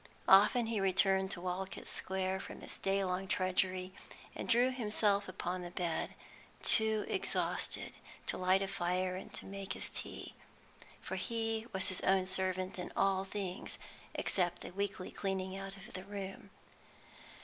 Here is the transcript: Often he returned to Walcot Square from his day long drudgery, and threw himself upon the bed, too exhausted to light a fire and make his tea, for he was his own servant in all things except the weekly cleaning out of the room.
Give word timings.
Often 0.27 0.65
he 0.65 0.79
returned 0.79 1.29
to 1.29 1.41
Walcot 1.41 1.87
Square 1.87 2.39
from 2.39 2.61
his 2.61 2.79
day 2.79 3.03
long 3.03 3.27
drudgery, 3.27 3.93
and 4.33 4.49
threw 4.49 4.71
himself 4.71 5.29
upon 5.29 5.61
the 5.61 5.69
bed, 5.69 6.15
too 6.63 7.05
exhausted 7.07 7.93
to 8.25 8.35
light 8.35 8.63
a 8.63 8.67
fire 8.67 9.15
and 9.15 9.29
make 9.43 9.73
his 9.73 9.91
tea, 9.91 10.33
for 11.03 11.17
he 11.17 11.67
was 11.71 11.89
his 11.89 12.01
own 12.01 12.25
servant 12.25 12.79
in 12.79 12.91
all 12.97 13.25
things 13.25 13.77
except 14.15 14.63
the 14.63 14.71
weekly 14.71 15.11
cleaning 15.11 15.55
out 15.55 15.77
of 15.77 15.93
the 15.93 16.03
room. 16.03 16.49